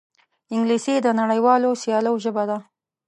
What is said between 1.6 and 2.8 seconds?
سیالیو ژبه ده